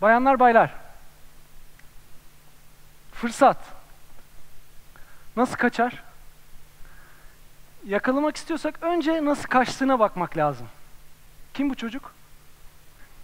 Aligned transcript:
Bayanlar 0.00 0.40
baylar. 0.40 0.74
Fırsat. 3.12 3.56
Nasıl 5.36 5.56
kaçar? 5.56 6.02
Yakalamak 7.86 8.36
istiyorsak 8.36 8.78
önce 8.82 9.24
nasıl 9.24 9.48
kaçtığına 9.48 9.98
bakmak 9.98 10.36
lazım. 10.36 10.66
Kim 11.54 11.70
bu 11.70 11.74
çocuk? 11.74 12.12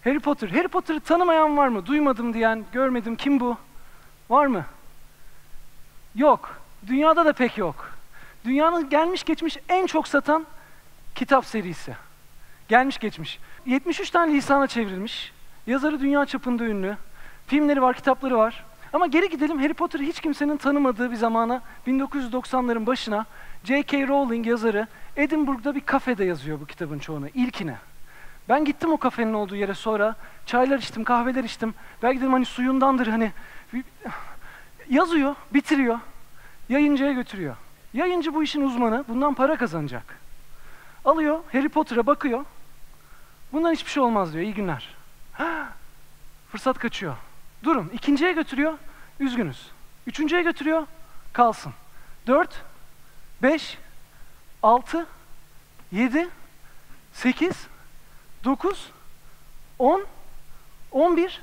Harry 0.04 0.20
Potter. 0.20 0.48
Harry 0.48 0.68
Potter'ı 0.68 1.00
tanımayan 1.00 1.56
var 1.56 1.68
mı? 1.68 1.86
Duymadım 1.86 2.34
diyen, 2.34 2.64
görmedim. 2.72 3.16
Kim 3.16 3.40
bu? 3.40 3.56
Var 4.30 4.46
mı? 4.46 4.64
Yok. 6.14 6.60
Dünyada 6.86 7.24
da 7.24 7.32
pek 7.32 7.58
yok. 7.58 7.92
Dünyanın 8.44 8.90
gelmiş 8.90 9.24
geçmiş 9.24 9.58
en 9.68 9.86
çok 9.86 10.08
satan 10.08 10.46
kitap 11.14 11.46
serisi. 11.46 11.96
Gelmiş 12.68 12.98
geçmiş. 12.98 13.38
73 13.66 14.10
tane 14.10 14.32
lisana 14.32 14.66
çevrilmiş. 14.66 15.32
Yazarı 15.66 16.00
dünya 16.00 16.26
çapında 16.26 16.64
ünlü. 16.64 16.96
Filmleri 17.46 17.82
var, 17.82 17.96
kitapları 17.96 18.38
var. 18.38 18.64
Ama 18.92 19.06
geri 19.06 19.28
gidelim 19.28 19.58
Harry 19.58 19.74
Potter'ı 19.74 20.02
hiç 20.02 20.20
kimsenin 20.20 20.56
tanımadığı 20.56 21.10
bir 21.10 21.16
zamana 21.16 21.62
1990'ların 21.86 22.86
başına 22.86 23.26
J.K. 23.64 24.08
Rowling 24.08 24.46
yazarı 24.46 24.86
Edinburgh'da 25.16 25.74
bir 25.74 25.80
kafede 25.80 26.24
yazıyor 26.24 26.60
bu 26.60 26.66
kitabın 26.66 26.98
çoğunu, 26.98 27.28
ilkine. 27.28 27.76
Ben 28.48 28.64
gittim 28.64 28.92
o 28.92 28.96
kafenin 28.96 29.32
olduğu 29.32 29.56
yere 29.56 29.74
sonra, 29.74 30.14
çaylar 30.46 30.78
içtim, 30.78 31.04
kahveler 31.04 31.44
içtim. 31.44 31.74
Belki 32.02 32.20
dedim 32.20 32.32
hani 32.32 32.44
suyundandır 32.44 33.06
hani. 33.06 33.32
Yazıyor, 34.88 35.34
bitiriyor, 35.54 35.98
yayıncıya 36.68 37.12
götürüyor. 37.12 37.56
Yayıncı 37.94 38.34
bu 38.34 38.42
işin 38.42 38.62
uzmanı, 38.62 39.04
bundan 39.08 39.34
para 39.34 39.56
kazanacak. 39.56 40.18
Alıyor, 41.04 41.38
Harry 41.52 41.68
Potter'a 41.68 42.06
bakıyor. 42.06 42.44
Bundan 43.52 43.72
hiçbir 43.72 43.90
şey 43.90 44.02
olmaz 44.02 44.32
diyor, 44.32 44.44
iyi 44.44 44.54
günler. 44.54 44.95
Fırsat 46.50 46.78
kaçıyor. 46.78 47.16
Durun, 47.62 47.90
ikinciye 47.92 48.32
götürüyor, 48.32 48.78
üzgünüz. 49.20 49.70
Üçüncüye 50.06 50.42
götürüyor, 50.42 50.86
kalsın. 51.32 51.72
Dört, 52.26 52.62
beş, 53.42 53.78
altı, 54.62 55.06
yedi, 55.92 56.28
sekiz, 57.12 57.66
dokuz, 58.44 58.90
on, 59.78 60.04
on 60.92 61.16
bir, 61.16 61.42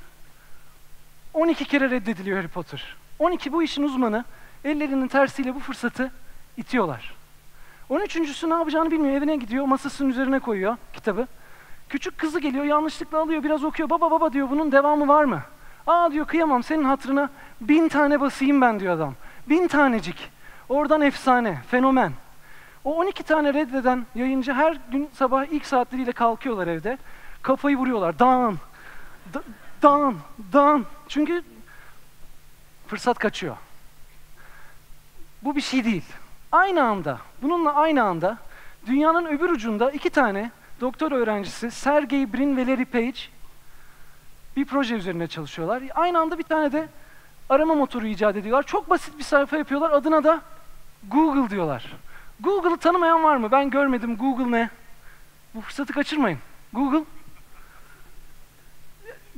on 1.34 1.48
iki 1.48 1.66
kere 1.66 1.90
reddediliyor 1.90 2.38
Harry 2.38 2.48
Potter. 2.48 2.96
On 3.20 3.32
iki 3.32 3.54
bu 3.54 3.64
işin 3.64 3.84
uzmanı 3.84 4.26
ellerinin 4.66 5.08
tersiyle 5.08 5.56
bu 5.56 5.60
fırsatı 5.60 6.12
itiyorlar. 6.58 7.16
On 7.90 8.00
üçüncüsü 8.00 8.50
ne 8.50 8.54
yapacağını 8.54 8.92
bilmiyor. 8.92 9.16
Evine 9.16 9.36
gidiyor, 9.36 9.66
masasının 9.66 10.10
üzerine 10.10 10.40
koyuyor 10.40 10.78
kitabı. 10.94 11.28
Küçük 11.94 12.18
kızı 12.18 12.40
geliyor, 12.40 12.66
yanlışlıkla 12.66 13.20
alıyor, 13.20 13.44
biraz 13.44 13.64
okuyor. 13.64 13.90
Baba 13.90 14.12
baba 14.12 14.34
diyor, 14.34 14.50
bunun 14.50 14.72
devamı 14.72 15.08
var 15.08 15.24
mı? 15.24 15.42
Aa 15.88 16.12
diyor, 16.12 16.26
kıyamam 16.26 16.64
senin 16.64 16.84
hatırına 16.84 17.30
bin 17.62 17.88
tane 17.88 18.22
basayım 18.22 18.62
ben 18.62 18.80
diyor 18.80 18.96
adam. 18.96 19.14
Bin 19.50 19.68
tanecik. 19.68 20.30
Oradan 20.70 21.02
efsane, 21.02 21.62
fenomen. 21.68 22.14
O 22.84 22.96
12 22.96 23.24
tane 23.24 23.54
reddeden 23.54 24.06
yayıncı 24.16 24.54
her 24.54 24.78
gün 24.92 25.10
sabah 25.14 25.46
ilk 25.46 25.66
saatleriyle 25.66 26.12
kalkıyorlar 26.12 26.68
evde. 26.68 26.98
Kafayı 27.42 27.78
vuruyorlar. 27.78 28.20
Dağın, 28.20 28.60
dağın, 29.82 30.18
dağın. 30.54 30.86
Çünkü 31.08 31.44
fırsat 32.88 33.20
kaçıyor. 33.20 33.58
Bu 35.42 35.56
bir 35.56 35.62
şey 35.62 35.86
değil. 35.86 36.06
Aynı 36.52 36.84
anda, 36.84 37.18
bununla 37.42 37.74
aynı 37.74 38.04
anda 38.04 38.38
dünyanın 38.88 39.26
öbür 39.26 39.50
ucunda 39.50 39.92
iki 39.92 40.10
tane 40.10 40.52
doktor 40.84 41.12
öğrencisi 41.12 41.72
Sergey 41.72 42.34
Brin 42.34 42.58
ve 42.58 42.68
Larry 42.68 42.86
Page 42.86 43.20
bir 44.58 44.66
proje 44.66 44.96
üzerine 44.96 45.28
çalışıyorlar. 45.28 45.84
Aynı 45.96 46.20
anda 46.20 46.38
bir 46.38 46.44
tane 46.44 46.72
de 46.72 46.88
arama 47.50 47.76
motoru 47.76 48.08
icat 48.08 48.36
ediyorlar. 48.36 48.64
Çok 48.64 48.90
basit 48.90 49.18
bir 49.18 49.24
sayfa 49.24 49.58
yapıyorlar. 49.58 49.92
Adına 49.92 50.24
da 50.24 50.42
Google 51.08 51.50
diyorlar. 51.50 51.94
Google'ı 52.40 52.78
tanımayan 52.78 53.24
var 53.24 53.38
mı? 53.38 53.52
Ben 53.52 53.70
görmedim. 53.70 54.18
Google 54.18 54.52
ne? 54.52 54.70
Bu 55.56 55.62
fırsatı 55.62 55.94
kaçırmayın. 55.94 56.40
Google 56.74 57.06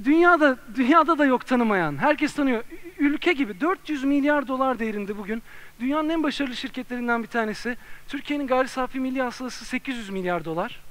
Dünyada 0.04 0.58
dünyada 0.76 1.18
da 1.18 1.26
yok 1.26 1.46
tanımayan. 1.46 1.98
Herkes 1.98 2.34
tanıyor. 2.34 2.64
Ülke 3.00 3.34
gibi 3.34 3.62
400 3.62 4.04
milyar 4.04 4.48
dolar 4.48 4.80
değerinde 4.80 5.18
bugün. 5.18 5.44
Dünyanın 5.80 6.10
en 6.10 6.24
başarılı 6.24 6.56
şirketlerinden 6.56 7.24
bir 7.24 7.28
tanesi. 7.28 7.78
Türkiye'nin 8.08 8.48
gayri 8.48 8.68
safi 8.68 9.00
milli 9.00 9.22
hasılası 9.22 9.66
800 9.66 10.10
milyar 10.10 10.46
dolar 10.46 10.86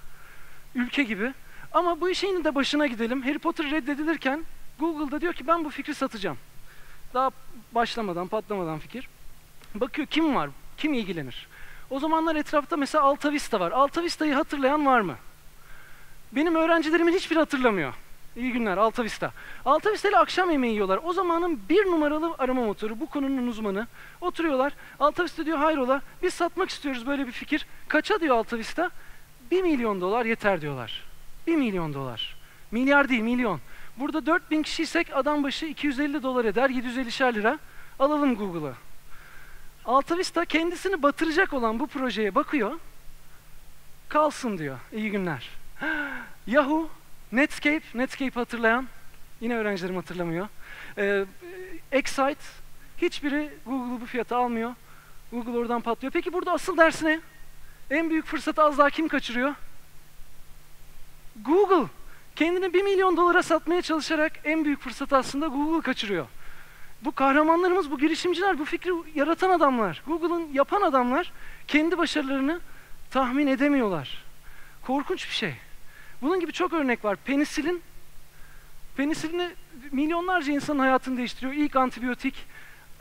ülke 0.75 1.03
gibi. 1.03 1.33
Ama 1.73 2.01
bu 2.01 2.11
işin 2.11 2.45
de 2.45 2.55
başına 2.55 2.87
gidelim. 2.87 3.23
Harry 3.23 3.39
Potter 3.39 3.71
reddedilirken 3.71 4.45
Google'da 4.79 5.21
diyor 5.21 5.33
ki 5.33 5.47
ben 5.47 5.65
bu 5.65 5.71
fikri 5.71 5.95
satacağım. 5.95 6.39
Daha 7.15 7.31
başlamadan, 7.73 8.29
patlamadan 8.29 8.79
fikir. 8.79 9.09
Bakıyor 9.75 10.07
kim 10.07 10.35
var, 10.35 10.51
kim 10.77 10.95
ilgilenir? 10.95 11.49
O 11.91 12.01
zamanlar 12.01 12.37
etrafta 12.37 12.77
mesela 12.77 13.05
Altavista 13.05 13.61
var. 13.61 13.73
Altavista'yı 13.73 14.35
hatırlayan 14.35 14.87
var 14.87 15.01
mı? 15.01 15.17
Benim 16.33 16.55
öğrencilerimin 16.55 17.12
hiçbiri 17.12 17.39
hatırlamıyor. 17.39 17.95
İyi 18.37 18.53
günler 18.53 18.77
Altavista. 18.77 19.33
Altavista 19.65 20.09
ile 20.09 20.19
akşam 20.19 20.51
yemeği 20.51 20.73
yiyorlar. 20.73 21.01
O 21.05 21.12
zamanın 21.12 21.61
bir 21.69 21.87
numaralı 21.87 22.35
arama 22.39 22.65
motoru, 22.65 23.01
bu 23.01 23.06
konunun 23.06 23.47
uzmanı. 23.47 23.87
Oturuyorlar. 24.21 24.73
Altavista 25.01 25.47
diyor 25.47 25.59
hayrola 25.59 26.03
biz 26.23 26.35
satmak 26.35 26.71
istiyoruz 26.71 27.06
böyle 27.06 27.27
bir 27.27 27.33
fikir. 27.33 27.67
Kaça 27.89 28.21
diyor 28.21 28.37
Altavista? 28.37 28.91
1 29.54 29.62
milyon 29.62 30.00
dolar 30.00 30.25
yeter 30.25 30.60
diyorlar. 30.60 31.04
1 31.47 31.56
milyon 31.56 31.94
dolar. 31.94 32.37
Milyar 32.70 33.09
değil 33.09 33.20
milyon. 33.20 33.60
Burada 33.97 34.26
4000 34.26 34.62
kişiysek 34.62 35.16
adam 35.16 35.42
başı 35.42 35.66
250 35.66 36.22
dolar 36.22 36.44
eder 36.44 36.70
750'şer 36.70 37.34
lira. 37.34 37.59
Alalım 37.98 38.37
Google'a. 38.37 38.75
Altavista 39.84 40.44
kendisini 40.44 41.03
batıracak 41.03 41.53
olan 41.53 41.81
bu 41.81 41.87
projeye 41.87 42.34
bakıyor. 42.34 42.78
Kalsın 44.09 44.59
diyor. 44.59 44.78
İyi 44.93 45.10
günler. 45.10 45.50
Yahoo, 46.47 46.88
Netscape, 47.32 47.82
Netscape 47.94 48.41
hatırlayan, 48.41 48.87
yine 49.41 49.56
öğrencilerim 49.56 49.97
hatırlamıyor. 49.97 50.48
Ee, 50.98 51.25
Excite, 51.93 52.44
hiçbiri 52.98 53.50
Google'u 53.66 54.00
bu 54.00 54.06
fiyata 54.06 54.37
almıyor. 54.37 54.75
Google 55.32 55.59
oradan 55.59 55.81
patlıyor. 55.81 56.12
Peki 56.12 56.32
burada 56.32 56.53
asıl 56.53 56.76
ders 56.76 57.03
ne? 57.03 57.20
En 57.91 58.11
büyük 58.11 58.27
fırsatı 58.27 58.62
az 58.62 58.78
daha 58.78 58.91
kim 58.91 59.09
kaçırıyor? 59.09 59.55
Google. 61.43 61.89
Kendini 62.37 62.75
bir 62.75 62.83
milyon 62.83 63.17
dolara 63.17 63.43
satmaya 63.43 63.83
çalışarak 63.83 64.33
en 64.45 64.65
büyük 64.65 64.81
fırsatı 64.81 65.17
aslında 65.17 65.47
Google 65.47 65.83
kaçırıyor. 65.83 66.27
Bu 67.03 67.12
kahramanlarımız, 67.12 67.91
bu 67.91 67.99
girişimciler, 67.99 68.59
bu 68.59 68.65
fikri 68.65 68.91
yaratan 69.15 69.50
adamlar, 69.50 70.03
Google'ın 70.06 70.53
yapan 70.53 70.83
adamlar 70.83 71.33
kendi 71.69 71.99
başarılarını 71.99 72.61
tahmin 73.11 73.47
edemiyorlar. 73.47 74.25
Korkunç 74.83 75.28
bir 75.28 75.34
şey. 75.34 75.55
Bunun 76.23 76.41
gibi 76.41 76.53
çok 76.53 76.73
örnek 76.73 77.05
var. 77.05 77.17
Penisilin, 77.17 77.83
penisilini 78.97 79.50
milyonlarca 79.93 80.53
insanın 80.53 80.78
hayatını 80.78 81.17
değiştiriyor. 81.17 81.53
İlk 81.53 81.77
antibiyotik 81.77 82.47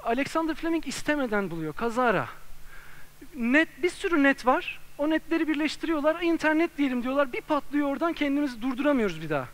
Alexander 0.03 0.55
Fleming 0.55 0.87
istemeden 0.87 1.51
buluyor, 1.51 1.73
kazara. 1.73 2.27
Net, 3.35 3.83
bir 3.83 3.89
sürü 3.89 4.23
net 4.23 4.45
var. 4.45 4.79
O 4.97 5.09
netleri 5.09 5.47
birleştiriyorlar. 5.47 6.21
İnternet 6.21 6.77
diyelim 6.77 7.03
diyorlar. 7.03 7.33
Bir 7.33 7.41
patlıyor 7.41 7.87
oradan 7.87 8.13
kendimizi 8.13 8.61
durduramıyoruz 8.61 9.21
bir 9.21 9.29
daha. 9.29 9.47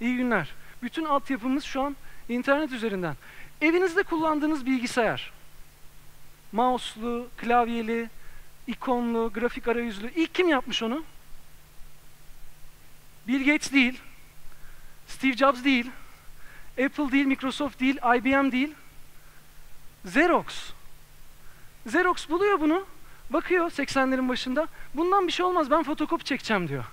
İyi 0.00 0.16
günler. 0.16 0.54
Bütün 0.82 1.04
altyapımız 1.04 1.64
şu 1.64 1.82
an 1.82 1.96
internet 2.28 2.72
üzerinden. 2.72 3.16
Evinizde 3.60 4.02
kullandığınız 4.02 4.66
bilgisayar. 4.66 5.32
Mouse'lu, 6.52 7.28
klavyeli, 7.36 8.10
ikonlu, 8.66 9.32
grafik 9.34 9.68
arayüzlü. 9.68 10.10
İlk 10.14 10.34
kim 10.34 10.48
yapmış 10.48 10.82
onu? 10.82 11.04
Bill 13.28 13.52
Gates 13.52 13.72
değil, 13.72 14.00
Steve 15.08 15.32
Jobs 15.32 15.64
değil, 15.64 15.90
Apple 16.84 17.12
değil, 17.12 17.26
Microsoft 17.26 17.80
değil, 17.80 17.96
IBM 17.96 18.52
değil, 18.52 18.74
Xerox. 20.04 20.72
Xerox 21.86 22.28
buluyor 22.28 22.60
bunu, 22.60 22.86
bakıyor 23.30 23.70
80'lerin 23.70 24.28
başında, 24.28 24.68
bundan 24.94 25.26
bir 25.26 25.32
şey 25.32 25.46
olmaz 25.46 25.70
ben 25.70 25.82
fotokopi 25.82 26.24
çekeceğim 26.24 26.68
diyor. 26.68 26.84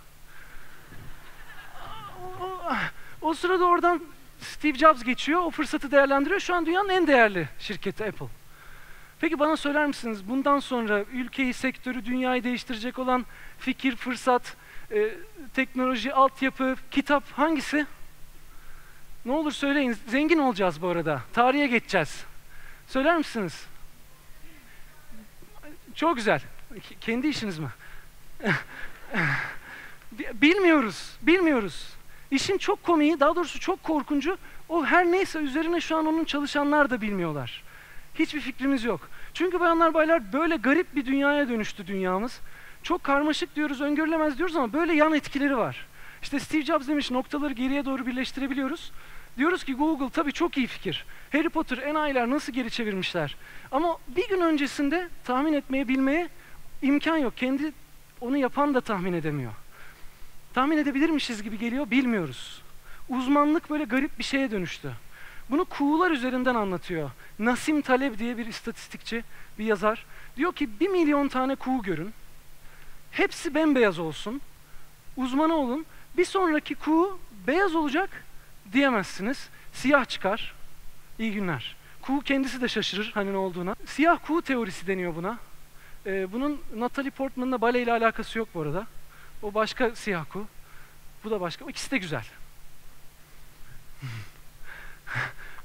O, 2.42 2.46
o, 2.46 2.74
o 3.22 3.34
sırada 3.34 3.66
oradan 3.66 4.02
Steve 4.42 4.78
Jobs 4.78 5.04
geçiyor, 5.04 5.42
o 5.42 5.50
fırsatı 5.50 5.92
değerlendiriyor. 5.92 6.40
Şu 6.40 6.56
an 6.56 6.66
dünyanın 6.66 6.90
en 6.90 7.08
değerli 7.08 7.50
şirketi 7.60 8.06
Apple. 8.06 8.28
Peki 9.20 9.40
bana 9.40 9.58
söyler 9.58 9.88
misiniz 9.88 10.30
bundan 10.30 10.60
sonra 10.60 11.04
ülkeyi, 11.04 11.54
sektörü, 11.54 12.06
dünyayı 12.06 12.44
değiştirecek 12.44 13.00
olan 13.00 13.26
fikir, 13.60 13.96
fırsat, 13.96 14.56
e, 14.92 15.10
teknoloji, 15.54 16.14
altyapı, 16.14 16.76
kitap 16.92 17.24
hangisi? 17.32 17.86
Ne 19.26 19.32
olur 19.32 19.52
söyleyin. 19.52 19.98
Zengin 20.08 20.38
olacağız 20.38 20.82
bu 20.82 20.88
arada. 20.88 21.22
Tarihe 21.34 21.68
geçeceğiz. 21.68 22.24
Söyler 22.88 23.18
misiniz? 23.18 23.66
Çok 25.96 26.16
güzel. 26.16 26.42
Kendi 27.02 27.28
işiniz 27.28 27.60
mi? 27.60 27.68
bilmiyoruz. 30.34 31.18
Bilmiyoruz. 31.22 31.94
İşin 32.32 32.58
çok 32.58 32.84
komiği, 32.84 33.20
daha 33.20 33.36
doğrusu 33.36 33.60
çok 33.60 33.84
korkuncu, 33.84 34.38
o 34.70 34.86
her 34.86 35.06
neyse 35.06 35.40
üzerine 35.40 35.82
şu 35.82 35.98
an 35.98 36.06
onun 36.06 36.24
çalışanlar 36.24 36.90
da 36.90 37.02
bilmiyorlar. 37.02 37.64
Hiçbir 38.16 38.42
fikrimiz 38.42 38.84
yok. 38.84 39.10
Çünkü 39.34 39.60
bayanlar 39.60 39.94
baylar 39.94 40.34
böyle 40.34 40.56
garip 40.56 40.96
bir 40.96 41.06
dünyaya 41.06 41.50
dönüştü 41.50 41.88
dünyamız. 41.88 42.40
Çok 42.84 43.04
karmaşık 43.04 43.56
diyoruz, 43.56 43.82
öngörülemez 43.82 44.38
diyoruz 44.38 44.56
ama 44.56 44.74
böyle 44.74 44.94
yan 44.94 45.14
etkileri 45.14 45.58
var. 45.58 45.86
İşte 46.22 46.40
Steve 46.40 46.66
Jobs 46.66 46.88
demiş 46.88 47.12
noktaları 47.12 47.54
geriye 47.54 47.86
doğru 47.86 48.06
birleştirebiliyoruz. 48.06 48.92
Diyoruz 49.38 49.64
ki 49.64 49.74
Google 49.74 50.10
tabii 50.10 50.32
çok 50.32 50.58
iyi 50.58 50.68
fikir. 50.68 51.06
Harry 51.32 51.50
Potter, 51.50 51.78
enayiler 51.78 52.30
nasıl 52.30 52.54
geri 52.54 52.72
çevirmişler. 52.72 53.36
Ama 53.72 53.98
bir 54.08 54.30
gün 54.30 54.42
öncesinde 54.42 55.10
tahmin 55.24 55.54
etmeye, 55.54 55.88
bilmeye 55.88 56.30
imkan 56.82 57.18
yok. 57.18 57.38
Kendi 57.38 57.72
onu 58.22 58.38
yapan 58.38 58.74
da 58.74 58.82
tahmin 58.82 59.14
edemiyor. 59.14 59.52
Tahmin 60.54 60.78
edebilirmişiz 60.78 61.44
gibi 61.44 61.58
geliyor, 61.58 61.92
bilmiyoruz. 61.92 62.62
Uzmanlık 63.10 63.70
böyle 63.70 63.84
garip 63.84 64.20
bir 64.20 64.24
şeye 64.24 64.52
dönüştü. 64.52 64.92
Bunu 65.50 65.66
kuğular 65.66 66.12
üzerinden 66.12 66.56
anlatıyor. 66.56 67.12
Nasim 67.40 67.82
Taleb 67.82 68.20
diye 68.20 68.38
bir 68.38 68.46
istatistikçi, 68.46 69.24
bir 69.60 69.66
yazar. 69.66 70.06
Diyor 70.38 70.54
ki 70.54 70.80
bir 70.80 70.88
milyon 70.88 71.28
tane 71.28 71.56
kuğu 71.56 71.82
görün. 71.82 72.14
Hepsi 73.12 73.56
bembeyaz 73.56 74.00
olsun. 74.00 74.42
Uzmanı 75.18 75.56
olun. 75.56 75.86
Bir 76.18 76.26
sonraki 76.26 76.76
kuğu 76.76 77.20
beyaz 77.48 77.76
olacak 77.76 78.24
diyemezsiniz. 78.72 79.50
Siyah 79.74 80.06
çıkar. 80.06 80.54
İyi 81.20 81.34
günler. 81.34 81.76
Kuğu 82.02 82.22
kendisi 82.22 82.62
de 82.62 82.68
şaşırır 82.68 83.12
hani 83.14 83.34
ne 83.34 83.38
olduğuna. 83.38 83.76
Siyah 83.86 84.20
kuğu 84.26 84.42
teorisi 84.42 84.88
deniyor 84.88 85.16
buna. 85.16 85.40
Ee, 86.06 86.32
bunun 86.32 86.62
Natalie 86.76 87.12
Portman'la 87.12 87.62
bale 87.62 87.82
ile 87.82 87.92
alakası 87.92 88.40
yok 88.40 88.50
bu 88.54 88.62
arada. 88.62 88.88
O 89.42 89.54
başka 89.54 89.96
siyah 89.96 90.26
kuğu. 90.30 90.48
Bu 91.24 91.32
da 91.32 91.42
başka. 91.42 91.66
İkisi 91.66 91.92
de 91.92 91.98
güzel. 91.98 92.26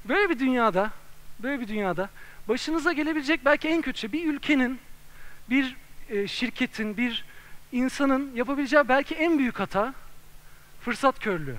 böyle 0.05 0.31
bir 0.31 0.39
dünyada, 0.39 0.91
böyle 1.39 1.61
bir 1.61 1.69
dünyada 1.69 2.09
başınıza 2.49 2.93
gelebilecek 2.93 3.45
belki 3.45 3.69
en 3.69 3.83
kötü 3.83 3.99
şey 4.01 4.13
bir 4.13 4.35
ülkenin, 4.35 4.81
bir 5.51 5.77
e, 6.09 6.29
şirketin, 6.29 6.97
bir 6.97 7.25
insanın 7.73 8.35
yapabileceği 8.35 8.89
belki 8.89 9.15
en 9.15 9.39
büyük 9.39 9.61
hata 9.61 9.95
fırsat 10.81 11.19
körlüğü. 11.19 11.57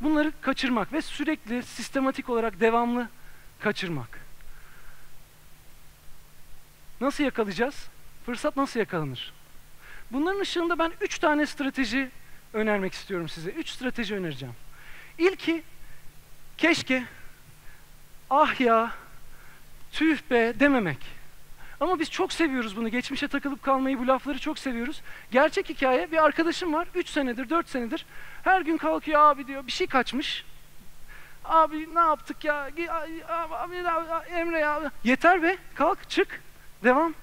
Bunları 0.00 0.32
kaçırmak 0.40 0.92
ve 0.92 1.02
sürekli 1.02 1.62
sistematik 1.62 2.28
olarak 2.28 2.60
devamlı 2.60 3.08
kaçırmak. 3.60 4.20
Nasıl 7.00 7.24
yakalayacağız? 7.24 7.88
Fırsat 8.26 8.56
nasıl 8.56 8.80
yakalanır? 8.80 9.32
Bunların 10.10 10.40
ışığında 10.40 10.78
ben 10.78 10.92
üç 11.00 11.18
tane 11.18 11.46
strateji 11.46 12.10
önermek 12.52 12.92
istiyorum 12.92 13.28
size. 13.28 13.50
Üç 13.50 13.68
strateji 13.68 14.14
önereceğim. 14.14 14.54
İlki 15.18 15.62
keşke 16.58 17.04
ah 18.30 18.60
ya 18.60 18.92
tüh 19.92 20.18
be 20.30 20.60
dememek. 20.60 21.15
Ama 21.80 21.98
biz 21.98 22.10
çok 22.10 22.32
seviyoruz 22.32 22.76
bunu. 22.76 22.88
Geçmişe 22.88 23.28
takılıp 23.28 23.62
kalmayı, 23.62 23.98
bu 23.98 24.06
lafları 24.06 24.38
çok 24.38 24.58
seviyoruz. 24.58 25.02
Gerçek 25.30 25.68
hikaye 25.68 26.12
bir 26.12 26.24
arkadaşım 26.24 26.72
var. 26.72 26.88
Üç 26.94 27.08
senedir, 27.08 27.50
dört 27.50 27.68
senedir. 27.68 28.06
Her 28.44 28.60
gün 28.60 28.76
kalkıyor 28.76 29.20
abi 29.20 29.46
diyor. 29.46 29.66
Bir 29.66 29.72
şey 29.72 29.86
kaçmış. 29.86 30.44
Abi 31.44 31.94
ne 31.94 32.00
yaptık 32.00 32.44
ya? 32.44 32.54
Abi, 32.64 32.90
abi, 33.50 34.30
Emre 34.30 34.58
ya. 34.58 34.90
Yeter 35.04 35.42
be. 35.42 35.56
Kalk, 35.74 36.10
çık. 36.10 36.40
Devam. 36.84 37.14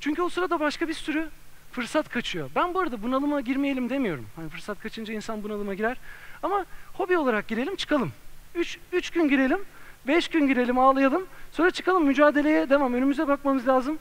Çünkü 0.00 0.22
o 0.22 0.28
sırada 0.28 0.60
başka 0.60 0.88
bir 0.88 0.94
sürü 0.94 1.28
fırsat 1.72 2.08
kaçıyor. 2.08 2.50
Ben 2.54 2.74
bu 2.74 2.80
arada 2.80 3.02
bunalıma 3.02 3.40
girmeyelim 3.40 3.90
demiyorum. 3.90 4.26
Hani 4.36 4.48
fırsat 4.48 4.80
kaçınca 4.80 5.14
insan 5.14 5.42
bunalıma 5.42 5.74
girer. 5.74 5.96
Ama 6.42 6.66
hobi 6.92 7.16
olarak 7.16 7.48
girelim, 7.48 7.76
çıkalım. 7.76 8.12
Üç, 8.54 8.78
üç 8.92 9.10
gün 9.10 9.28
girelim, 9.28 9.60
beş 10.06 10.28
gün 10.28 10.46
girelim, 10.46 10.78
ağlayalım. 10.78 11.26
Sonra 11.52 11.70
çıkalım, 11.70 12.04
mücadeleye 12.04 12.70
devam. 12.70 12.94
Önümüze 12.94 13.28
bakmamız 13.28 13.68
lazım. 13.68 13.98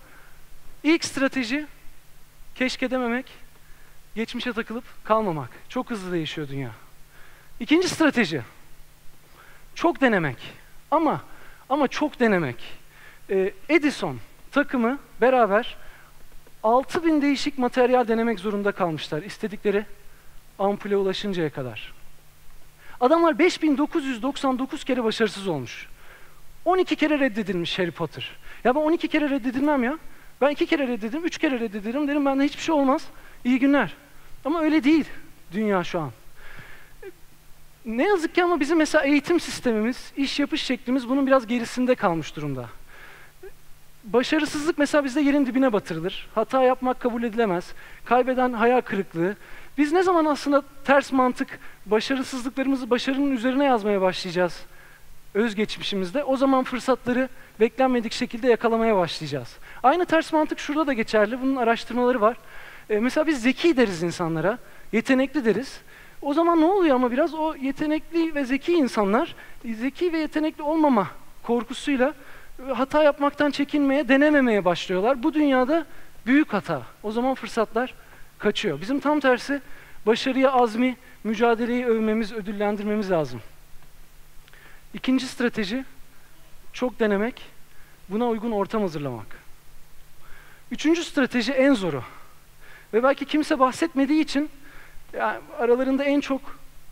İlk 0.84 1.06
strateji, 1.06 1.66
keşke 2.56 2.92
dememek, 2.92 3.26
geçmişe 4.16 4.54
takılıp 4.54 4.84
kalmamak. 5.04 5.50
Çok 5.70 5.90
hızlı 5.90 6.12
değişiyor 6.12 6.48
dünya. 6.48 6.72
İkinci 7.60 7.90
strateji, 7.90 8.42
çok 9.76 10.02
denemek. 10.02 10.38
Ama, 10.92 11.22
ama 11.70 11.88
çok 11.88 12.20
denemek. 12.20 12.56
Ee, 13.30 13.54
Edison 13.70 14.20
takımı 14.52 15.00
beraber 15.22 15.78
6000 16.64 17.22
değişik 17.22 17.58
materyal 17.58 18.08
denemek 18.08 18.40
zorunda 18.40 18.72
kalmışlar 18.72 19.24
istedikleri 19.24 19.86
ampule 20.60 20.98
ulaşıncaya 20.98 21.50
kadar. 21.50 21.94
Adamlar 23.02 23.40
5999 23.40 24.84
kere 24.84 25.04
başarısız 25.04 25.48
olmuş. 25.48 25.88
12 26.66 26.96
kere 26.96 27.20
reddedilmiş 27.20 27.80
Harry 27.80 27.92
Potter. 27.92 28.30
Ya 28.64 28.76
ben 28.76 28.80
12 28.80 29.08
kere 29.08 29.30
reddedilmem 29.30 29.84
ya. 29.84 29.98
Ben 30.42 30.50
2 30.50 30.66
kere 30.66 30.88
reddedirim, 30.88 31.26
3 31.26 31.38
kere 31.38 31.60
reddedirim 31.60 32.08
derim 32.08 32.26
benden 32.26 32.44
hiçbir 32.44 32.62
şey 32.62 32.76
olmaz. 32.76 33.04
İyi 33.46 33.60
günler. 33.60 33.94
Ama 34.46 34.62
öyle 34.62 34.84
değil 34.84 35.06
dünya 35.54 35.84
şu 35.84 36.00
an. 36.00 36.12
Ne 37.86 38.04
yazık 38.04 38.36
ki 38.36 38.44
ama 38.44 38.60
bizim 38.60 38.78
mesela 38.78 39.04
eğitim 39.04 39.40
sistemimiz, 39.40 40.12
iş 40.18 40.40
yapış 40.40 40.62
şeklimiz 40.64 41.10
bunun 41.10 41.28
biraz 41.28 41.48
gerisinde 41.48 41.96
kalmış 41.96 42.36
durumda. 42.36 42.70
Başarısızlık 44.04 44.78
mesela 44.78 45.04
bizde 45.04 45.22
yerin 45.22 45.46
dibine 45.46 45.74
batırılır. 45.74 46.28
Hata 46.36 46.64
yapmak 46.64 47.00
kabul 47.00 47.24
edilemez. 47.24 47.74
Kaybeden 48.06 48.54
hayal 48.54 48.82
kırıklığı. 48.82 49.36
Biz 49.78 49.92
ne 49.92 50.04
zaman 50.04 50.26
aslında 50.26 50.64
ters 50.86 51.12
mantık 51.12 51.60
başarısızlıklarımızı 51.86 52.90
başarının 52.90 53.32
üzerine 53.32 53.66
yazmaya 53.66 54.02
başlayacağız 54.02 54.66
özgeçmişimizde? 55.34 56.24
O 56.24 56.38
zaman 56.38 56.64
fırsatları 56.64 57.30
beklenmedik 57.60 58.14
şekilde 58.14 58.48
yakalamaya 58.48 58.98
başlayacağız. 58.98 59.58
Aynı 59.84 60.06
ters 60.06 60.34
mantık 60.34 60.60
şurada 60.60 60.88
da 60.88 60.94
geçerli. 60.94 61.42
Bunun 61.42 61.56
araştırmaları 61.56 62.22
var. 62.22 62.38
Ee, 62.90 63.00
mesela 63.00 63.28
biz 63.28 63.42
zeki 63.42 63.78
deriz 63.78 64.04
insanlara, 64.04 64.58
yetenekli 64.92 65.46
deriz. 65.46 65.82
O 66.22 66.34
zaman 66.34 66.62
ne 66.62 66.66
oluyor 66.66 66.96
ama 66.96 67.12
biraz 67.12 67.34
o 67.34 67.56
yetenekli 67.56 68.36
ve 68.36 68.46
zeki 68.46 68.74
insanlar 68.74 69.36
zeki 69.66 70.14
ve 70.14 70.20
yetenekli 70.20 70.64
olmama 70.64 71.08
korkusuyla 71.44 72.14
hata 72.74 73.04
yapmaktan 73.04 73.52
çekinmeye, 73.52 74.08
denememeye 74.08 74.66
başlıyorlar. 74.66 75.24
Bu 75.24 75.34
dünyada 75.34 75.86
büyük 76.26 76.54
hata. 76.54 76.82
O 77.04 77.12
zaman 77.12 77.36
fırsatlar 77.36 77.94
kaçıyor. 78.42 78.82
Bizim 78.82 79.00
tam 79.00 79.20
tersi 79.20 79.62
başarıya 80.06 80.52
azmi, 80.52 80.98
mücadeleyi 81.24 81.86
övmemiz, 81.86 82.34
ödüllendirmemiz 82.34 83.12
lazım. 83.12 83.42
İkinci 84.94 85.28
strateji 85.28 85.86
çok 86.74 87.00
denemek, 87.00 87.42
buna 88.10 88.28
uygun 88.28 88.52
ortam 88.52 88.82
hazırlamak. 88.82 89.28
Üçüncü 90.72 91.04
strateji 91.04 91.52
en 91.52 91.74
zoru. 91.74 92.04
Ve 92.94 93.04
belki 93.04 93.26
kimse 93.26 93.60
bahsetmediği 93.60 94.24
için 94.24 94.50
yani 95.14 95.40
aralarında 95.60 96.04
en 96.04 96.20
çok 96.20 96.42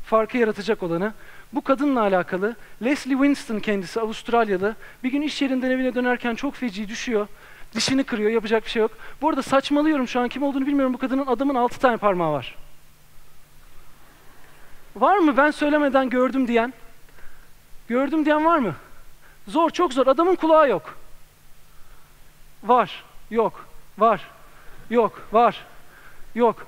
farkı 0.05 0.37
yaratacak 0.37 0.83
olanı 0.83 1.13
bu 1.53 1.61
kadınla 1.61 2.01
alakalı. 2.01 2.55
Leslie 2.83 3.13
Winston 3.13 3.59
kendisi 3.59 4.01
Avustralyalı. 4.01 4.75
Bir 5.03 5.11
gün 5.11 5.21
iş 5.21 5.41
yerinden 5.41 5.71
evine 5.71 5.95
dönerken 5.95 6.35
çok 6.35 6.55
feci 6.55 6.87
düşüyor. 6.87 7.27
Dişini 7.75 8.03
kırıyor, 8.03 8.31
yapacak 8.31 8.65
bir 8.65 8.69
şey 8.69 8.81
yok. 8.81 8.91
Bu 9.21 9.29
arada 9.29 9.41
saçmalıyorum 9.41 10.07
şu 10.07 10.19
an 10.19 10.27
kim 10.27 10.43
olduğunu 10.43 10.65
bilmiyorum. 10.65 10.93
Bu 10.93 10.97
kadının 10.97 11.27
adamın 11.27 11.55
altı 11.55 11.79
tane 11.79 11.97
parmağı 11.97 12.31
var. 12.31 12.55
Var 14.95 15.17
mı 15.17 15.37
ben 15.37 15.51
söylemeden 15.51 16.09
gördüm 16.09 16.47
diyen? 16.47 16.73
Gördüm 17.87 18.25
diyen 18.25 18.45
var 18.45 18.57
mı? 18.57 18.75
Zor, 19.47 19.69
çok 19.69 19.93
zor. 19.93 20.07
Adamın 20.07 20.35
kulağı 20.35 20.69
yok. 20.69 20.97
Var, 22.63 23.03
yok, 23.31 23.65
var, 23.97 24.29
yok, 24.89 25.21
var, 25.31 25.65
yok, 26.35 26.67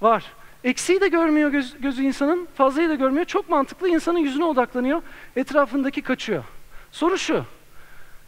var. 0.00 0.24
Eksiği 0.64 1.00
de 1.00 1.08
görmüyor 1.08 1.50
göz, 1.50 1.80
gözü 1.80 2.02
insanın, 2.02 2.48
fazlayı 2.54 2.88
da 2.88 2.94
görmüyor. 2.94 3.24
Çok 3.24 3.48
mantıklı 3.48 3.88
insanın 3.88 4.18
yüzüne 4.18 4.44
odaklanıyor, 4.44 5.02
etrafındaki 5.36 6.02
kaçıyor. 6.02 6.44
Soru 6.92 7.18
şu, 7.18 7.44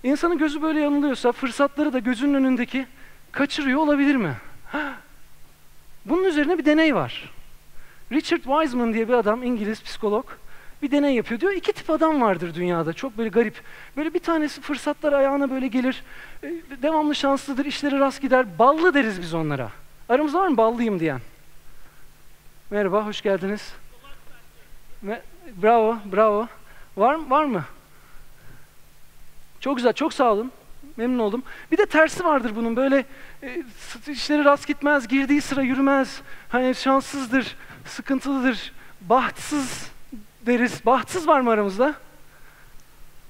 insanın 0.03 0.39
gözü 0.39 0.63
böyle 0.63 0.81
yanılıyorsa 0.81 1.33
fırsatları 1.33 1.93
da 1.93 1.99
gözünün 1.99 2.35
önündeki 2.35 2.87
kaçırıyor 3.33 3.81
olabilir 3.81 4.15
mi? 4.17 4.35
Bunun 6.05 6.25
üzerine 6.25 6.59
bir 6.59 6.65
deney 6.65 6.95
var. 6.95 7.31
Richard 8.13 8.43
Wiseman 8.43 8.95
diye 8.95 9.09
bir 9.09 9.13
adam, 9.13 9.43
İngiliz 9.43 9.83
psikolog, 9.83 10.27
bir 10.83 10.91
deney 10.91 11.15
yapıyor. 11.15 11.41
Diyor 11.41 11.53
iki 11.53 11.73
tip 11.73 11.91
adam 11.91 12.21
vardır 12.21 12.55
dünyada. 12.55 12.93
Çok 12.93 13.19
böyle 13.19 13.29
garip. 13.29 13.63
Böyle 13.97 14.15
bir 14.15 14.19
tanesi 14.19 14.61
fırsatlar 14.61 15.13
ayağına 15.13 15.51
böyle 15.51 15.67
gelir. 15.67 16.03
E, 16.43 16.53
devamlı 16.83 17.15
şanslıdır, 17.15 17.65
işleri 17.65 17.99
rast 17.99 18.23
gider. 18.23 18.59
Ballı 18.59 18.95
deriz 18.95 19.21
biz 19.21 19.35
onlara. 19.35 19.71
Aramızda 20.09 20.41
var 20.41 20.49
mı 20.49 20.57
ballıyım 20.57 21.01
diyen? 21.01 21.21
Merhaba, 22.71 23.07
hoş 23.07 23.23
geldiniz. 23.23 23.75
Bravo, 25.63 25.97
bravo. 26.13 26.49
Var? 26.97 27.31
Var 27.31 27.45
mı? 27.45 27.65
Çok 29.61 29.77
güzel, 29.77 29.93
çok 29.93 30.13
sağ 30.15 30.33
olun. 30.33 30.53
Memnun 30.97 31.19
oldum. 31.19 31.43
Bir 31.73 31.79
de 31.79 31.87
tersi 31.87 32.25
vardır 32.25 32.53
bunun. 32.57 32.77
Böyle 32.77 33.05
e, 33.43 33.63
işleri 34.09 34.45
rast 34.45 34.67
gitmez, 34.67 35.09
girdiği 35.09 35.41
sıra 35.41 35.63
yürümez. 35.63 36.21
Hani 36.49 36.75
şanssızdır, 36.75 37.57
sıkıntılıdır, 37.85 38.73
bahtsız 39.01 39.91
deriz. 40.47 40.87
Bahtsız 40.87 41.29
var 41.29 41.41
mı 41.41 41.51
aramızda? 41.51 41.95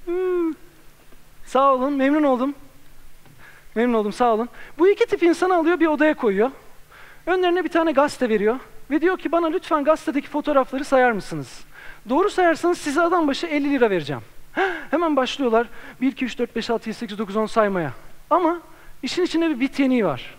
Hmm. 0.05 0.53
Sağ 1.45 1.73
olun, 1.73 1.93
memnun 1.93 2.23
oldum. 2.23 2.55
Memnun 3.75 3.93
oldum, 3.93 4.13
sağ 4.13 4.33
olun. 4.33 4.49
Bu 4.79 4.87
iki 4.89 5.05
tip 5.05 5.23
insanı 5.23 5.55
alıyor, 5.55 5.79
bir 5.79 5.87
odaya 5.87 6.13
koyuyor. 6.13 6.51
Önlerine 7.25 7.63
bir 7.63 7.69
tane 7.69 7.91
gazete 7.91 8.29
veriyor. 8.29 8.59
Ve 8.91 9.01
diyor 9.01 9.17
ki 9.17 9.31
bana 9.31 9.47
lütfen 9.47 9.83
gazetedeki 9.83 10.27
fotoğrafları 10.27 10.85
sayar 10.85 11.11
mısınız? 11.11 11.61
Doğru 12.09 12.29
sayarsanız 12.29 12.77
size 12.77 13.01
adam 13.01 13.27
başı 13.27 13.47
50 13.47 13.71
lira 13.71 13.89
vereceğim. 13.89 14.21
Hemen 14.91 15.15
başlıyorlar 15.15 15.67
1, 16.01 16.11
2, 16.11 16.25
3, 16.25 16.39
4, 16.39 16.55
5, 16.55 16.69
6, 16.69 16.89
7, 16.89 16.97
8, 16.99 17.17
9, 17.17 17.35
10 17.35 17.45
saymaya. 17.45 17.93
Ama 18.29 18.61
işin 19.03 19.23
içinde 19.23 19.49
bir 19.49 19.59
bit 19.59 19.79
yeniği 19.79 20.05
var. 20.05 20.35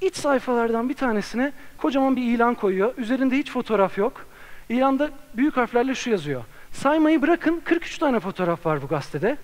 İç 0.00 0.16
sayfalardan 0.16 0.88
bir 0.88 0.94
tanesine 0.94 1.52
kocaman 1.78 2.16
bir 2.16 2.22
ilan 2.22 2.54
koyuyor. 2.54 2.94
Üzerinde 2.98 3.38
hiç 3.38 3.50
fotoğraf 3.50 3.98
yok. 3.98 4.26
İlanda 4.68 5.10
büyük 5.34 5.56
harflerle 5.56 5.94
şu 5.94 6.10
yazıyor. 6.10 6.44
Saymayı 6.72 7.22
bırakın 7.22 7.62
43 7.64 7.98
tane 7.98 8.20
fotoğraf 8.20 8.66
var 8.66 8.82
bu 8.82 8.88
gazetede. 8.88 9.36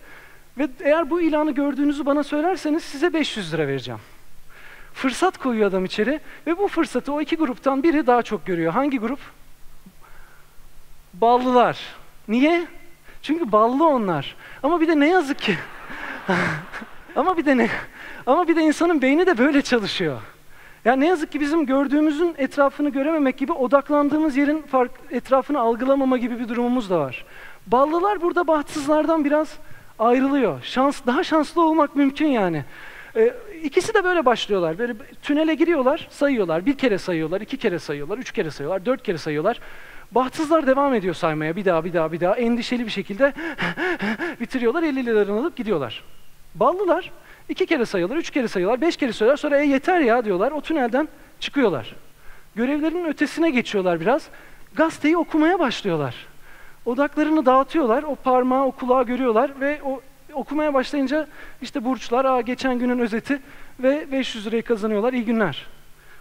Ve 0.59 0.69
eğer 0.81 1.11
bu 1.11 1.21
ilanı 1.21 1.51
gördüğünüzü 1.51 2.07
bana 2.07 2.23
söylerseniz 2.23 2.85
size 2.85 3.13
500 3.13 3.53
lira 3.53 3.69
vereceğim. 3.69 4.01
Fırsat 4.95 5.39
koyuyor 5.39 5.69
adam 5.69 5.85
içeri 5.85 6.21
ve 6.47 6.59
bu 6.59 6.69
fırsatı 6.69 7.13
o 7.13 7.21
iki 7.21 7.37
gruptan 7.37 7.83
biri 7.83 8.07
daha 8.07 8.23
çok 8.23 8.47
görüyor. 8.47 8.73
Hangi 8.73 8.99
grup? 8.99 9.19
Ballılar. 11.15 11.79
Niye? 12.29 12.67
Çünkü 13.23 13.53
ballı 13.53 13.87
onlar. 13.87 14.37
Ama 14.63 14.81
bir 14.81 14.89
de 14.89 15.01
ne 15.01 15.09
yazık 15.09 15.39
ki 15.39 15.59
ama 17.17 17.37
bir 17.37 17.47
de 17.47 17.57
ne 17.57 17.69
ama 18.27 18.49
bir 18.49 18.57
de 18.57 18.63
insanın 18.63 19.03
beyni 19.03 19.27
de 19.27 19.39
böyle 19.39 19.63
çalışıyor. 19.63 20.21
Yani 20.85 21.01
ne 21.01 21.07
yazık 21.07 21.33
ki 21.33 21.41
bizim 21.41 21.67
gördüğümüzün 21.67 22.35
etrafını 22.39 22.91
görememek 22.91 23.39
gibi 23.39 23.53
odaklandığımız 23.53 24.37
yerin 24.37 24.63
fark, 24.63 24.91
etrafını 25.11 25.61
algılamama 25.61 26.19
gibi 26.19 26.39
bir 26.39 26.49
durumumuz 26.49 26.91
da 26.91 27.01
var. 27.01 27.25
Ballılar 27.67 28.23
burada 28.23 28.47
bahtsızlardan 28.47 29.25
biraz 29.25 29.59
ayrılıyor. 29.99 30.63
Şans, 30.63 31.01
daha 31.07 31.25
şanslı 31.25 31.65
olmak 31.65 31.97
mümkün 31.97 32.27
yani. 32.27 32.65
Ee, 33.17 33.35
ikisi 33.63 33.95
de 33.95 34.05
böyle 34.05 34.25
başlıyorlar. 34.25 34.79
Böyle 34.79 34.95
tünele 35.23 35.55
giriyorlar, 35.55 36.09
sayıyorlar. 36.11 36.67
Bir 36.67 36.79
kere 36.79 36.99
sayıyorlar, 36.99 37.41
iki 37.41 37.57
kere 37.57 37.79
sayıyorlar, 37.79 38.19
üç 38.19 38.33
kere 38.33 38.51
sayıyorlar, 38.51 38.87
dört 38.87 39.03
kere 39.03 39.19
sayıyorlar. 39.19 39.61
Bahtsızlar 40.13 40.67
devam 40.67 40.95
ediyor 40.95 41.15
saymaya 41.15 41.57
bir 41.57 41.65
daha 41.65 41.85
bir 41.85 41.93
daha 41.93 42.13
bir 42.13 42.21
daha 42.21 42.37
endişeli 42.37 42.87
bir 42.87 42.91
şekilde 42.91 43.33
bitiriyorlar 44.41 44.83
50 44.83 45.07
liralarını 45.07 45.41
alıp 45.41 45.57
gidiyorlar. 45.57 46.05
Ballılar 46.55 47.11
iki 47.49 47.67
kere 47.67 47.87
sayıyorlar, 47.87 48.17
üç 48.17 48.31
kere 48.31 48.49
sayıyorlar, 48.49 48.81
beş 48.81 48.97
kere 48.97 49.13
sayıyorlar 49.13 49.37
sonra 49.37 49.59
e 49.59 49.67
yeter 49.67 50.01
ya 50.01 50.25
diyorlar 50.25 50.53
o 50.53 50.61
tünelden 50.61 51.09
çıkıyorlar. 51.41 51.95
Görevlerinin 52.55 53.05
ötesine 53.05 53.51
geçiyorlar 53.51 54.01
biraz. 54.01 54.29
Gazeteyi 54.75 55.17
okumaya 55.17 55.59
başlıyorlar. 55.59 56.15
Odaklarını 56.87 57.47
dağıtıyorlar, 57.47 58.03
o 58.03 58.15
parmağı, 58.15 58.65
o 58.65 58.73
kulağı 58.73 59.05
görüyorlar 59.05 59.61
ve 59.61 59.81
o 59.85 60.01
okumaya 60.33 60.75
başlayınca 60.75 61.27
işte 61.63 61.85
burçlar, 61.85 62.25
aa 62.25 62.41
geçen 62.41 62.79
günün 62.79 62.99
özeti 62.99 63.41
ve 63.81 64.13
500 64.13 64.47
lirayı 64.47 64.63
kazanıyorlar, 64.63 65.13
iyi 65.13 65.25
günler. 65.25 65.67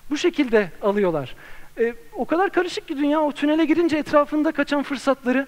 Bu 0.10 0.18
şekilde 0.18 0.72
alıyorlar. 0.82 1.36
E, 1.78 1.94
o 2.14 2.26
kadar 2.26 2.50
karışık 2.50 2.88
ki 2.88 2.98
dünya, 2.98 3.22
o 3.22 3.32
tünele 3.32 3.66
girince 3.66 3.98
etrafında 3.98 4.52
kaçan 4.52 4.84
fırsatları 4.84 5.48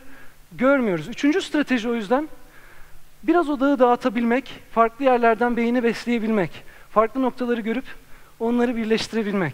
görmüyoruz. 0.51 1.07
Üçüncü 1.07 1.41
strateji 1.41 1.89
o 1.89 1.95
yüzden, 1.95 2.29
biraz 3.23 3.49
odağı 3.49 3.79
dağıtabilmek, 3.79 4.53
farklı 4.71 5.05
yerlerden 5.05 5.57
beyni 5.57 5.83
besleyebilmek, 5.83 6.51
farklı 6.91 7.21
noktaları 7.21 7.61
görüp 7.61 7.85
onları 8.39 8.75
birleştirebilmek. 8.75 9.53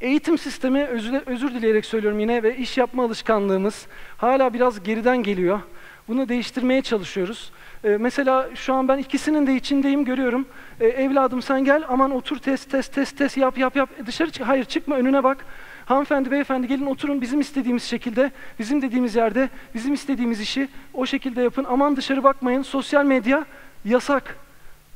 Eğitim 0.00 0.38
sistemi, 0.38 0.84
özür, 0.84 1.14
özür 1.26 1.54
dileyerek 1.54 1.86
söylüyorum 1.86 2.20
yine 2.20 2.42
ve 2.42 2.56
iş 2.56 2.78
yapma 2.78 3.04
alışkanlığımız 3.04 3.86
hala 4.16 4.54
biraz 4.54 4.82
geriden 4.82 5.22
geliyor. 5.22 5.60
Bunu 6.08 6.28
değiştirmeye 6.28 6.82
çalışıyoruz. 6.82 7.50
Ee, 7.84 7.88
mesela 7.88 8.48
şu 8.54 8.74
an 8.74 8.88
ben 8.88 8.98
ikisinin 8.98 9.46
de 9.46 9.54
içindeyim, 9.54 10.04
görüyorum. 10.04 10.46
Ee, 10.80 10.86
evladım 10.86 11.42
sen 11.42 11.64
gel, 11.64 11.84
aman 11.88 12.10
otur 12.10 12.38
test, 12.38 12.70
test, 12.70 12.94
test, 12.94 13.18
test, 13.18 13.36
yap, 13.36 13.58
yap, 13.58 13.76
yap. 13.76 13.90
E, 14.02 14.06
dışarı 14.06 14.30
çık, 14.30 14.48
hayır 14.48 14.64
çıkma 14.64 14.96
önüne 14.96 15.24
bak. 15.24 15.44
Hanımefendi, 15.86 16.30
beyefendi 16.30 16.68
gelin 16.68 16.86
oturun 16.86 17.20
bizim 17.20 17.40
istediğimiz 17.40 17.82
şekilde, 17.82 18.30
bizim 18.58 18.82
dediğimiz 18.82 19.16
yerde, 19.16 19.48
bizim 19.74 19.94
istediğimiz 19.94 20.40
işi 20.40 20.68
o 20.94 21.06
şekilde 21.06 21.42
yapın. 21.42 21.66
Aman 21.68 21.96
dışarı 21.96 22.24
bakmayın, 22.24 22.62
sosyal 22.62 23.04
medya 23.04 23.44
yasak. 23.84 24.36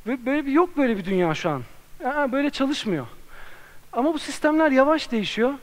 Ve 0.07 0.25
böyle 0.25 0.45
bir, 0.45 0.51
yok 0.51 0.77
böyle 0.77 0.97
bir 0.97 1.05
dünya 1.05 1.35
şu 1.35 1.49
an. 1.49 1.61
Aa, 2.05 2.31
böyle 2.31 2.49
çalışmıyor. 2.49 3.07
Ama 3.93 4.13
bu 4.13 4.19
sistemler 4.19 4.71
yavaş 4.71 5.11
değişiyor. 5.11 5.53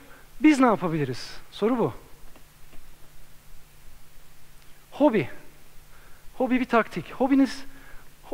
Biz 0.42 0.60
ne 0.60 0.66
yapabiliriz? 0.66 1.30
Soru 1.50 1.78
bu. 1.78 1.92
Hobi. 4.98 5.28
Hobi 6.38 6.60
bir 6.60 6.64
taktik. 6.64 7.12
Hobiniz 7.12 7.64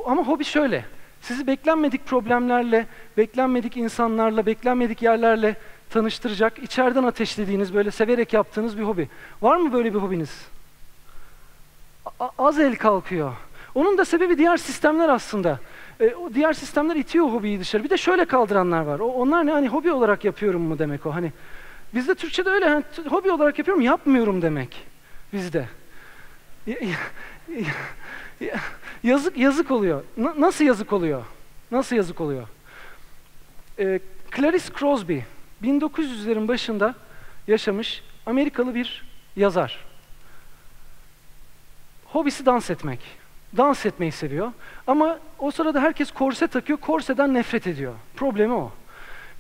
ama 0.07 0.23
hobi 0.23 0.45
şöyle. 0.45 0.85
Sizi 1.21 1.47
beklenmedik 1.47 2.07
problemlerle, 2.07 2.87
beklenmedik 3.17 3.77
insanlarla, 3.77 4.47
beklenmedik 4.47 5.03
yerlerle 5.03 5.57
tanıştıracak, 5.91 6.59
içeriden 6.59 7.05
ateşlediğiniz, 7.05 7.75
böyle 7.75 7.91
severek 7.91 8.33
yaptığınız 8.33 8.79
bir 8.79 8.83
hobi. 8.83 9.09
Var 9.43 9.57
mı 9.57 9.73
böyle 9.73 9.95
bir 9.95 9.99
hobiniz? 9.99 10.47
A 12.21 12.29
az 12.39 12.59
el 12.59 12.77
kalkıyor. 12.77 13.33
Onun 13.75 13.99
da 13.99 14.05
sebebi 14.05 14.39
diğer 14.39 14.57
sistemler 14.57 15.09
aslında. 15.09 15.59
E, 16.01 16.15
o 16.15 16.35
diğer 16.35 16.53
sistemler 16.53 16.97
itiyor 16.97 17.27
hobiyi 17.27 17.61
dışarı. 17.61 17.85
Bir 17.85 17.91
de 17.91 17.97
şöyle 17.97 18.25
kaldıranlar 18.25 18.83
var. 18.83 18.99
O, 18.99 19.07
onlar 19.07 19.47
ne 19.47 19.51
hani 19.51 19.69
hobi 19.69 19.93
olarak 19.93 20.25
yapıyorum 20.25 20.63
mu 20.63 20.79
demek 20.79 21.07
o. 21.07 21.15
Hani 21.15 21.33
bizde 21.95 22.15
Türkçe'de 22.15 22.51
öyle 22.51 22.69
hani, 22.69 22.85
hobi 23.09 23.31
olarak 23.31 23.59
yapıyorum 23.59 23.83
yapmıyorum 23.83 24.43
demek 24.43 24.87
bizde. 25.33 25.69
Yazık 29.03 29.39
yazık 29.39 29.71
oluyor. 29.71 30.05
N- 30.17 30.41
nasıl 30.41 30.65
yazık 30.65 30.93
oluyor? 30.93 31.25
Nasıl 31.71 31.97
yazık 31.97 32.21
oluyor? 32.21 32.49
Ee, 33.79 34.01
Clarice 34.37 34.69
Crosby 34.79 35.19
1900'lerin 35.63 36.49
başında 36.49 36.95
yaşamış 37.47 38.03
Amerikalı 38.27 38.75
bir 38.75 39.05
yazar. 39.37 39.85
Hobisi 42.05 42.47
dans 42.47 42.71
etmek. 42.71 43.01
Dans 43.57 43.87
etmeyi 43.87 44.13
seviyor. 44.13 44.53
Ama 44.87 45.19
o 45.39 45.51
sırada 45.51 45.81
herkes 45.81 46.11
korse 46.11 46.47
takıyor, 46.47 46.79
korseden 46.79 47.35
nefret 47.35 47.67
ediyor. 47.67 47.95
Problemi 48.17 48.55
o. 48.55 48.73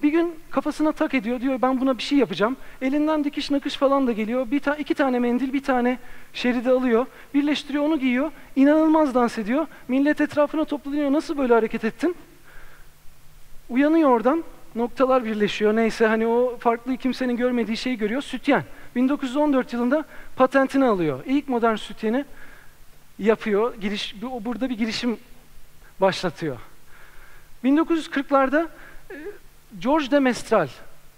Bir 0.02 0.08
gün 0.08 0.34
kafasına 0.50 0.92
tak 0.92 1.14
ediyor, 1.14 1.40
diyor 1.40 1.62
ben 1.62 1.80
buna 1.80 1.98
bir 1.98 2.02
şey 2.02 2.18
yapacağım. 2.18 2.56
Elinden 2.82 3.24
dikiş 3.24 3.50
nakış 3.50 3.76
falan 3.76 4.06
da 4.06 4.12
geliyor. 4.12 4.50
Bir 4.50 4.60
ta 4.60 4.74
iki 4.74 4.94
tane 4.94 5.18
mendil, 5.18 5.52
bir 5.52 5.62
tane 5.62 5.98
şeridi 6.32 6.70
alıyor. 6.70 7.06
Birleştiriyor, 7.34 7.84
onu 7.84 7.98
giyiyor. 7.98 8.30
İnanılmaz 8.56 9.14
dans 9.14 9.38
ediyor. 9.38 9.66
Millet 9.88 10.20
etrafına 10.20 10.64
toplanıyor. 10.64 11.12
Nasıl 11.12 11.38
böyle 11.38 11.54
hareket 11.54 11.84
ettin? 11.84 12.16
Uyanıyor 13.68 14.10
oradan. 14.10 14.44
Noktalar 14.74 15.24
birleşiyor. 15.24 15.76
Neyse 15.76 16.06
hani 16.06 16.26
o 16.26 16.56
farklı 16.58 16.96
kimsenin 16.96 17.36
görmediği 17.36 17.76
şeyi 17.76 17.98
görüyor. 17.98 18.22
Sütyen. 18.22 18.64
1914 18.96 19.72
yılında 19.72 20.04
patentini 20.36 20.84
alıyor. 20.84 21.20
İlk 21.26 21.48
modern 21.48 21.76
sütyeni 21.76 22.24
yapıyor. 23.18 23.74
Giriş, 23.74 24.14
burada 24.22 24.70
bir 24.70 24.78
girişim 24.78 25.16
başlatıyor. 26.00 26.56
1940'larda 27.64 28.66
George 29.78 30.10
de 30.10 30.20
Mestral, 30.20 30.68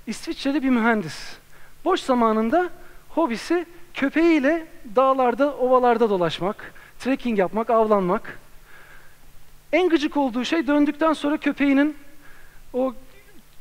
İsviçreli 0.07 0.63
bir 0.63 0.71
mühendis. 0.71 1.37
Boş 1.85 2.01
zamanında 2.01 2.71
hobisi 3.09 3.67
köpeğiyle 3.95 4.67
dağlarda, 4.97 5.55
ovalarda 5.57 6.11
dolaşmak, 6.11 6.75
trekking 6.99 7.39
yapmak, 7.39 7.71
avlanmak. 7.71 8.39
En 9.73 9.89
gıcık 9.89 10.17
olduğu 10.17 10.45
şey 10.45 10.67
döndükten 10.67 11.13
sonra 11.13 11.37
köpeğinin 11.37 11.97
o 12.73 12.95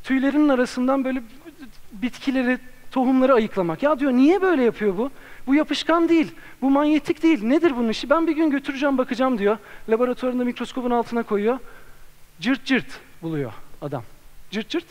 tüylerinin 0.04 0.48
arasından 0.48 1.04
böyle 1.04 1.22
bitkileri, 1.92 2.58
tohumları 2.90 3.34
ayıklamak. 3.34 3.82
Ya 3.82 3.98
diyor 3.98 4.12
niye 4.12 4.42
böyle 4.42 4.62
yapıyor 4.62 4.98
bu? 4.98 5.10
Bu 5.46 5.54
yapışkan 5.54 6.08
değil, 6.08 6.32
bu 6.62 6.70
manyetik 6.70 7.22
değil. 7.22 7.44
Nedir 7.44 7.76
bunun 7.76 7.88
işi? 7.88 8.10
Ben 8.10 8.26
bir 8.26 8.36
gün 8.36 8.50
götüreceğim 8.50 8.98
bakacağım 8.98 9.38
diyor. 9.38 9.58
Laboratuvarında 9.88 10.44
mikroskopun 10.44 10.90
altına 10.90 11.22
koyuyor. 11.22 11.58
Cırt 12.40 12.64
cırt 12.64 13.00
buluyor 13.22 13.52
adam. 13.82 14.02
Cırt 14.50 14.68
cırt. 14.68 14.84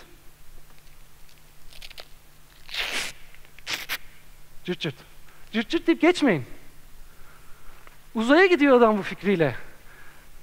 Cırt 4.63 4.79
cırt. 4.79 4.95
Cırt 5.51 5.69
cırt 5.69 5.87
deyip 5.87 6.01
geçmeyin. 6.01 6.43
Uzaya 8.15 8.45
gidiyor 8.45 8.77
adam 8.77 8.97
bu 8.97 9.01
fikriyle. 9.01 9.55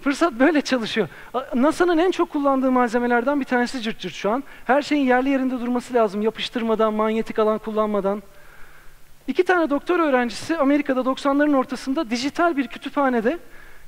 Fırsat 0.02 0.32
böyle 0.32 0.60
çalışıyor. 0.60 1.08
NASA'nın 1.54 1.98
en 1.98 2.10
çok 2.10 2.30
kullandığı 2.30 2.70
malzemelerden 2.70 3.40
bir 3.40 3.44
tanesi 3.44 3.80
cırt 3.80 3.98
cırt 3.98 4.14
şu 4.14 4.30
an. 4.30 4.44
Her 4.64 4.82
şeyin 4.82 5.06
yerli 5.06 5.28
yerinde 5.28 5.60
durması 5.60 5.94
lazım. 5.94 6.22
Yapıştırmadan, 6.22 6.94
manyetik 6.94 7.38
alan 7.38 7.58
kullanmadan. 7.58 8.22
İki 9.28 9.44
tane 9.44 9.70
doktor 9.70 9.98
öğrencisi 9.98 10.58
Amerika'da 10.58 11.00
90'ların 11.00 11.56
ortasında 11.56 12.10
dijital 12.10 12.56
bir 12.56 12.66
kütüphanede 12.66 13.38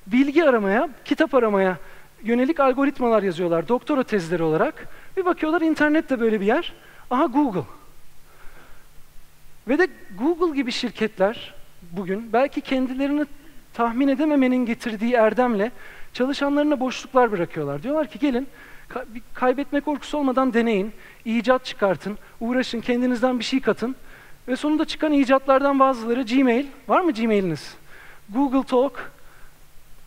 bilgi 0.07 0.45
aramaya, 0.45 0.89
kitap 1.05 1.35
aramaya 1.35 1.79
yönelik 2.23 2.61
algoritmalar 2.61 3.23
yazıyorlar 3.23 3.69
doktora 3.69 4.03
tezleri 4.03 4.43
olarak. 4.43 4.89
Bir 5.17 5.25
bakıyorlar 5.25 5.61
internette 5.61 6.21
böyle 6.21 6.41
bir 6.41 6.47
yer. 6.47 6.73
Aha 7.11 7.27
Google. 7.27 7.65
Ve 9.69 9.79
de 9.79 9.89
Google 10.19 10.57
gibi 10.57 10.73
şirketler 10.73 11.55
bugün 11.93 12.33
belki 12.33 12.61
kendilerini 12.61 13.27
tahmin 13.75 14.09
edememenin 14.09 14.67
getirdiği 14.67 15.15
erdemle 15.15 15.73
çalışanlarına 16.13 16.81
boşluklar 16.81 17.33
bırakıyorlar. 17.33 17.83
Diyorlar 17.83 18.07
ki 18.07 18.19
gelin 18.19 18.49
kaybetme 19.35 19.81
korkusu 19.81 20.19
olmadan 20.19 20.55
deneyin, 20.55 20.93
icat 21.25 21.65
çıkartın, 21.65 22.19
uğraşın, 22.41 22.81
kendinizden 22.81 23.39
bir 23.39 23.45
şey 23.45 23.61
katın. 23.61 23.97
Ve 24.49 24.57
sonunda 24.57 24.85
çıkan 24.85 25.13
icatlardan 25.13 25.79
bazıları 25.79 26.23
Gmail, 26.23 26.67
var 26.89 27.01
mı 27.01 27.13
Gmail'iniz? 27.13 27.75
Google 28.29 28.63
Talk, 28.63 29.11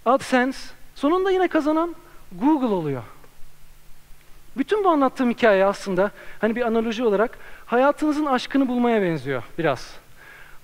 AdSense, 0.05 0.59
sonunda 0.95 1.31
yine 1.31 1.47
kazanan 1.47 1.95
Google 2.31 2.67
oluyor. 2.67 3.03
Bütün 4.57 4.83
bu 4.83 4.89
anlattığım 4.89 5.29
hikaye 5.29 5.65
aslında 5.65 6.11
hani 6.41 6.55
bir 6.55 6.61
analoji 6.61 7.03
olarak 7.03 7.37
hayatınızın 7.65 8.25
aşkını 8.25 8.67
bulmaya 8.67 9.01
benziyor 9.01 9.43
biraz. 9.57 9.95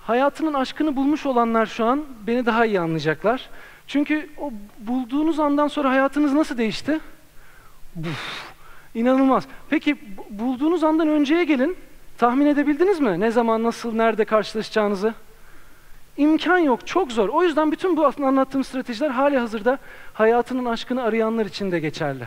Hayatının 0.00 0.54
aşkını 0.54 0.96
bulmuş 0.96 1.26
olanlar 1.26 1.66
şu 1.66 1.84
an 1.84 2.04
beni 2.26 2.46
daha 2.46 2.66
iyi 2.66 2.80
anlayacaklar. 2.80 3.50
Çünkü 3.86 4.30
o 4.38 4.50
bulduğunuz 4.78 5.40
andan 5.40 5.68
sonra 5.68 5.90
hayatınız 5.90 6.32
nasıl 6.32 6.58
değişti? 6.58 7.00
Buf, 7.96 8.42
inanılmaz. 8.94 9.44
Peki 9.70 9.96
bu- 10.16 10.38
bulduğunuz 10.44 10.84
andan 10.84 11.08
önceye 11.08 11.44
gelin. 11.44 11.76
Tahmin 12.18 12.46
edebildiniz 12.46 13.00
mi? 13.00 13.20
Ne 13.20 13.30
zaman, 13.30 13.62
nasıl, 13.62 13.94
nerede 13.94 14.24
karşılaşacağınızı? 14.24 15.14
İmkan 16.16 16.58
yok, 16.58 16.86
çok 16.86 17.12
zor. 17.12 17.28
O 17.28 17.42
yüzden 17.42 17.72
bütün 17.72 17.96
bu 17.96 18.06
anlattığım 18.22 18.64
stratejiler 18.64 19.10
hali 19.10 19.38
hazırda 19.38 19.78
hayatının 20.14 20.64
aşkını 20.64 21.02
arayanlar 21.02 21.46
için 21.46 21.72
de 21.72 21.80
geçerli. 21.80 22.24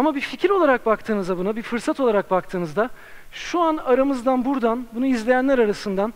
Ama 0.00 0.14
bir 0.14 0.20
fikir 0.20 0.50
olarak 0.50 0.86
baktığınızda 0.86 1.38
buna, 1.38 1.56
bir 1.56 1.62
fırsat 1.62 2.00
olarak 2.00 2.30
baktığınızda 2.30 2.90
şu 3.32 3.60
an 3.60 3.76
aramızdan 3.76 4.44
buradan, 4.44 4.86
bunu 4.94 5.06
izleyenler 5.06 5.58
arasından 5.58 6.14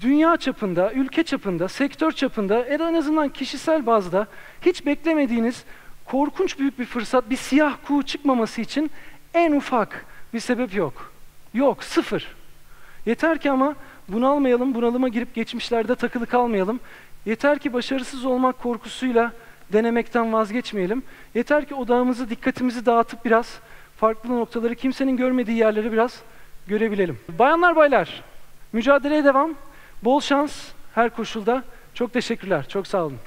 dünya 0.00 0.36
çapında, 0.36 0.92
ülke 0.92 1.22
çapında, 1.22 1.68
sektör 1.68 2.12
çapında 2.12 2.66
ya 2.66 2.78
da 2.78 2.90
en 2.90 2.94
azından 2.94 3.28
kişisel 3.28 3.86
bazda 3.86 4.26
hiç 4.60 4.86
beklemediğiniz 4.86 5.64
korkunç 6.04 6.58
büyük 6.58 6.78
bir 6.78 6.84
fırsat, 6.84 7.30
bir 7.30 7.36
siyah 7.36 7.76
kuğu 7.86 8.02
çıkmaması 8.02 8.60
için 8.60 8.90
en 9.34 9.52
ufak 9.52 10.06
bir 10.34 10.40
sebep 10.40 10.74
yok. 10.74 11.12
Yok, 11.54 11.84
sıfır. 11.84 12.34
Yeter 13.06 13.38
ki 13.38 13.50
ama 13.50 13.74
bunalmayalım, 14.08 14.74
bunalıma 14.74 15.08
girip 15.08 15.34
geçmişlerde 15.34 15.94
takılı 15.94 16.26
kalmayalım. 16.26 16.80
Yeter 17.26 17.58
ki 17.58 17.72
başarısız 17.72 18.24
olmak 18.24 18.62
korkusuyla 18.62 19.32
denemekten 19.72 20.32
vazgeçmeyelim. 20.32 21.02
Yeter 21.34 21.64
ki 21.64 21.74
odağımızı, 21.74 22.30
dikkatimizi 22.30 22.86
dağıtıp 22.86 23.24
biraz 23.24 23.58
farklı 23.96 24.40
noktaları, 24.40 24.74
kimsenin 24.74 25.16
görmediği 25.16 25.58
yerleri 25.58 25.92
biraz 25.92 26.20
görebilelim. 26.66 27.18
Bayanlar, 27.38 27.76
baylar, 27.76 28.22
mücadeleye 28.72 29.24
devam. 29.24 29.54
Bol 30.02 30.20
şans 30.20 30.68
her 30.94 31.10
koşulda. 31.10 31.62
Çok 31.94 32.12
teşekkürler, 32.12 32.68
çok 32.68 32.86
sağ 32.86 33.04
olun. 33.04 33.18